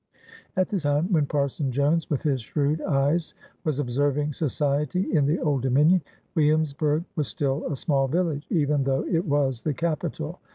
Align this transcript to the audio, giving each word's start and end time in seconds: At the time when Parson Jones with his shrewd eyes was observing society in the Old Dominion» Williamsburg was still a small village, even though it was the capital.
At 0.57 0.69
the 0.69 0.79
time 0.79 1.13
when 1.13 1.27
Parson 1.27 1.71
Jones 1.71 2.09
with 2.09 2.23
his 2.23 2.41
shrewd 2.41 2.81
eyes 2.81 3.35
was 3.63 3.77
observing 3.77 4.33
society 4.33 5.15
in 5.15 5.27
the 5.27 5.37
Old 5.39 5.61
Dominion» 5.61 6.01
Williamsburg 6.33 7.03
was 7.15 7.27
still 7.27 7.63
a 7.71 7.75
small 7.75 8.07
village, 8.07 8.47
even 8.49 8.83
though 8.83 9.05
it 9.05 9.23
was 9.27 9.61
the 9.61 9.75
capital. 9.75 10.39